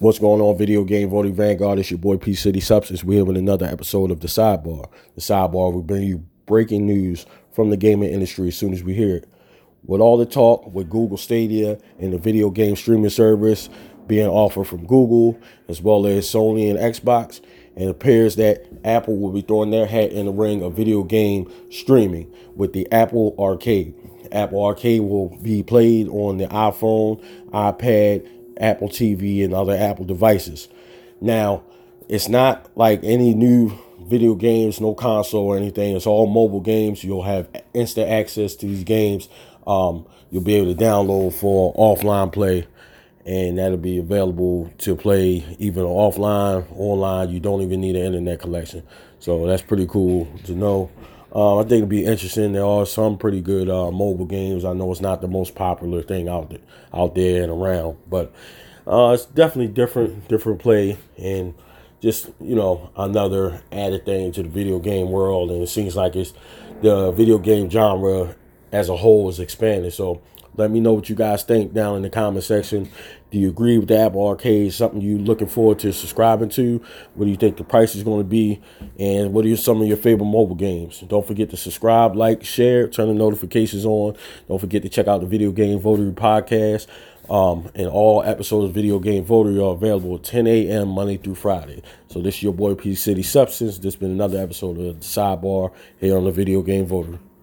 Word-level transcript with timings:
What's 0.00 0.18
going 0.18 0.40
on, 0.40 0.58
Video 0.58 0.82
Game 0.82 1.08
Voting 1.08 1.36
Vanguard? 1.36 1.78
It's 1.78 1.88
your 1.88 1.98
boy 1.98 2.16
P 2.16 2.34
City 2.34 2.58
Substance. 2.58 3.04
We're 3.04 3.18
here 3.18 3.24
with 3.24 3.36
another 3.36 3.66
episode 3.66 4.10
of 4.10 4.18
The 4.18 4.26
Sidebar. 4.26 4.88
The 5.14 5.20
Sidebar, 5.20 5.72
we 5.72 5.82
bring 5.82 6.02
you 6.02 6.26
breaking 6.46 6.84
news 6.84 7.26
from 7.52 7.70
the 7.70 7.76
gaming 7.76 8.10
industry 8.10 8.48
as 8.48 8.58
soon 8.58 8.72
as 8.72 8.82
we 8.82 8.92
hear 8.92 9.14
it. 9.14 9.28
With 9.86 10.00
all 10.00 10.16
the 10.16 10.26
talk 10.26 10.66
with 10.74 10.90
Google 10.90 11.16
Stadia 11.16 11.78
and 12.00 12.12
the 12.12 12.18
video 12.18 12.50
game 12.50 12.74
streaming 12.74 13.08
service 13.08 13.70
being 14.08 14.26
offered 14.26 14.64
from 14.64 14.84
Google, 14.84 15.38
as 15.68 15.80
well 15.80 16.08
as 16.08 16.26
Sony 16.26 16.68
and 16.68 16.78
Xbox, 16.78 17.40
it 17.76 17.88
appears 17.88 18.34
that 18.34 18.66
Apple 18.84 19.16
will 19.16 19.30
be 19.30 19.42
throwing 19.42 19.70
their 19.70 19.86
hat 19.86 20.10
in 20.10 20.26
the 20.26 20.32
ring 20.32 20.64
of 20.64 20.74
video 20.74 21.04
game 21.04 21.48
streaming 21.70 22.34
with 22.56 22.72
the 22.72 22.90
Apple 22.90 23.36
Arcade. 23.38 23.94
Apple 24.32 24.64
Arcade 24.64 25.02
will 25.02 25.28
be 25.38 25.62
played 25.62 26.08
on 26.08 26.38
the 26.38 26.48
iPhone, 26.48 27.24
iPad, 27.50 28.28
Apple 28.58 28.88
TV, 28.88 29.44
and 29.44 29.54
other 29.54 29.74
Apple 29.74 30.04
devices. 30.04 30.68
Now, 31.20 31.62
it's 32.08 32.28
not 32.28 32.70
like 32.76 33.00
any 33.02 33.34
new 33.34 33.72
video 34.02 34.34
games, 34.34 34.80
no 34.80 34.94
console 34.94 35.46
or 35.46 35.56
anything. 35.56 35.96
It's 35.96 36.06
all 36.06 36.26
mobile 36.26 36.60
games. 36.60 37.02
You'll 37.02 37.22
have 37.22 37.48
instant 37.72 38.10
access 38.10 38.54
to 38.56 38.66
these 38.66 38.84
games. 38.84 39.28
Um, 39.66 40.06
you'll 40.30 40.42
be 40.42 40.54
able 40.56 40.74
to 40.74 40.80
download 40.80 41.32
for 41.32 41.72
offline 41.74 42.32
play 42.32 42.66
and 43.26 43.58
that'll 43.58 43.78
be 43.78 43.98
available 43.98 44.70
to 44.78 44.94
play 44.94 45.44
even 45.58 45.84
offline, 45.84 46.66
online. 46.76 47.30
You 47.30 47.40
don't 47.40 47.62
even 47.62 47.80
need 47.80 47.96
an 47.96 48.04
internet 48.04 48.40
connection. 48.40 48.82
So 49.18 49.46
that's 49.46 49.62
pretty 49.62 49.86
cool 49.86 50.28
to 50.44 50.52
know. 50.52 50.90
Uh, 51.34 51.58
I 51.58 51.62
think 51.62 51.72
it'll 51.72 51.86
be 51.86 52.04
interesting. 52.04 52.52
There 52.52 52.64
are 52.64 52.86
some 52.86 53.18
pretty 53.18 53.40
good 53.40 53.68
uh, 53.68 53.90
mobile 53.90 54.26
games. 54.26 54.64
I 54.64 54.72
know 54.72 54.92
it's 54.92 55.00
not 55.00 55.20
the 55.20 55.28
most 55.28 55.54
popular 55.54 56.02
thing 56.02 56.28
out 56.28 56.50
there, 56.50 56.60
out 56.92 57.14
there 57.16 57.42
and 57.42 57.50
around, 57.50 57.98
but 58.08 58.32
uh, 58.86 59.10
it's 59.14 59.26
definitely 59.26 59.72
different, 59.72 60.28
different 60.28 60.60
play, 60.60 60.96
and 61.18 61.54
just 62.00 62.30
you 62.40 62.54
know 62.54 62.90
another 62.96 63.62
added 63.72 64.04
thing 64.04 64.30
to 64.32 64.42
the 64.44 64.48
video 64.48 64.78
game 64.78 65.10
world. 65.10 65.50
And 65.50 65.62
it 65.62 65.68
seems 65.68 65.96
like 65.96 66.14
it's 66.14 66.34
the 66.82 67.10
video 67.10 67.38
game 67.38 67.68
genre 67.68 68.36
as 68.74 68.88
a 68.88 68.96
whole 68.96 69.28
is 69.28 69.38
expanding. 69.38 69.90
So 69.90 70.20
let 70.56 70.70
me 70.70 70.80
know 70.80 70.92
what 70.92 71.08
you 71.08 71.14
guys 71.14 71.42
think 71.42 71.72
down 71.72 71.96
in 71.96 72.02
the 72.02 72.10
comment 72.10 72.44
section. 72.44 72.88
Do 73.30 73.38
you 73.38 73.48
agree 73.48 73.78
with 73.78 73.88
the 73.88 73.98
Apple 73.98 74.26
Arcade? 74.26 74.72
Something 74.72 75.00
you 75.00 75.18
looking 75.18 75.48
forward 75.48 75.78
to 75.80 75.92
subscribing 75.92 76.48
to? 76.50 76.80
What 77.14 77.24
do 77.24 77.30
you 77.30 77.36
think 77.36 77.56
the 77.56 77.64
price 77.64 77.94
is 77.94 78.02
going 78.02 78.20
to 78.20 78.28
be? 78.28 78.60
And 78.98 79.32
what 79.32 79.46
are 79.46 79.56
some 79.56 79.80
of 79.80 79.88
your 79.88 79.96
favorite 79.96 80.26
mobile 80.26 80.54
games? 80.54 81.00
Don't 81.00 81.26
forget 81.26 81.50
to 81.50 81.56
subscribe, 81.56 82.14
like, 82.14 82.44
share, 82.44 82.88
turn 82.88 83.08
the 83.08 83.14
notifications 83.14 83.84
on. 83.84 84.16
Don't 84.48 84.60
forget 84.60 84.82
to 84.82 84.88
check 84.88 85.08
out 85.08 85.20
the 85.20 85.26
Video 85.26 85.50
Game 85.50 85.80
Votery 85.80 86.12
podcast. 86.12 86.86
Um, 87.28 87.70
and 87.74 87.86
all 87.86 88.22
episodes 88.22 88.66
of 88.66 88.74
Video 88.74 88.98
Game 88.98 89.24
Votery 89.24 89.56
are 89.56 89.72
available 89.72 90.16
at 90.16 90.24
10 90.24 90.46
a.m. 90.46 90.88
Monday 90.88 91.16
through 91.16 91.36
Friday. 91.36 91.82
So 92.08 92.20
this 92.20 92.36
is 92.36 92.42
your 92.42 92.52
boy 92.52 92.74
P 92.74 92.94
City 92.94 93.22
Substance. 93.22 93.78
This 93.78 93.94
has 93.94 93.96
been 93.96 94.10
another 94.10 94.38
episode 94.38 94.78
of 94.78 95.00
the 95.00 95.04
Sidebar 95.04 95.72
here 95.98 96.16
on 96.18 96.24
the 96.24 96.32
Video 96.32 96.60
Game 96.62 96.86
Votery. 96.86 97.18